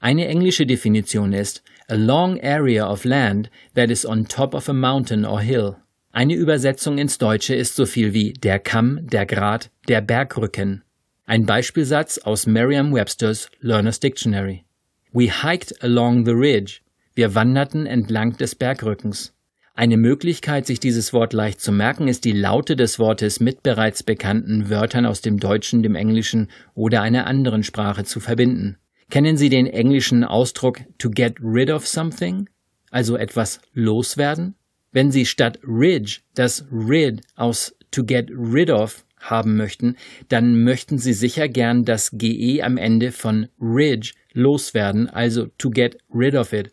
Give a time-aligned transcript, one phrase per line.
[0.00, 4.72] Eine englische Definition ist a long area of land that is on top of a
[4.72, 5.76] mountain or hill.
[6.12, 10.82] Eine Übersetzung ins Deutsche ist so viel wie der Kamm, der Grat, der Bergrücken.
[11.24, 14.64] Ein Beispielsatz aus Merriam-Webster's Learner's Dictionary.
[15.12, 16.80] We hiked along the ridge.
[17.14, 19.34] Wir wanderten entlang des Bergrückens.
[19.74, 24.02] Eine Möglichkeit, sich dieses Wort leicht zu merken, ist die Laute des Wortes mit bereits
[24.02, 28.78] bekannten Wörtern aus dem Deutschen, dem Englischen oder einer anderen Sprache zu verbinden.
[29.10, 32.48] Kennen Sie den englischen Ausdruck to get rid of something?
[32.90, 34.54] Also etwas loswerden?
[34.92, 39.96] Wenn Sie statt ridge das rid aus to get rid of haben möchten,
[40.28, 45.98] dann möchten Sie sicher gern das GE am Ende von ridge loswerden, also to get
[46.14, 46.72] rid of it.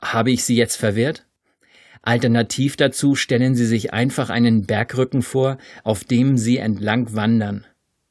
[0.00, 1.26] Habe ich Sie jetzt verwirrt?
[2.02, 7.66] Alternativ dazu stellen Sie sich einfach einen Bergrücken vor, auf dem Sie entlang wandern.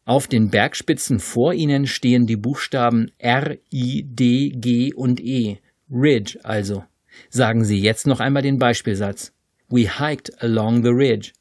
[0.07, 5.57] Auf den Bergspitzen vor ihnen stehen die Buchstaben R, I, D, G und E.
[5.91, 6.83] Ridge also.
[7.31, 9.33] Sagen Sie jetzt noch einmal den Beispielsatz.
[9.67, 11.31] We hiked along the ridge.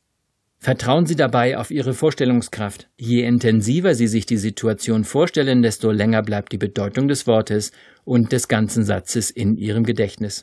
[0.58, 2.88] Vertrauen Sie dabei auf Ihre Vorstellungskraft.
[2.96, 7.70] Je intensiver Sie sich die Situation vorstellen, desto länger bleibt die Bedeutung des Wortes
[8.04, 10.42] und des ganzen Satzes in Ihrem Gedächtnis.